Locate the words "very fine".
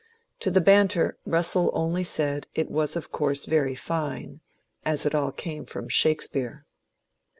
3.45-4.41